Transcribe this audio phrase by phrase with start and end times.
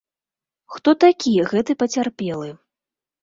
[0.77, 2.49] Хто такі гэты пацярпелы?